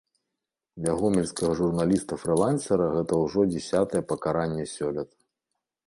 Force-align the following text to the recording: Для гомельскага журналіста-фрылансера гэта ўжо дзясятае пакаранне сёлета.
Для 0.79 0.93
гомельскага 1.01 1.51
журналіста-фрылансера 1.59 2.89
гэта 2.99 3.13
ўжо 3.25 3.39
дзясятае 3.53 4.03
пакаранне 4.15 4.65
сёлета. 4.77 5.15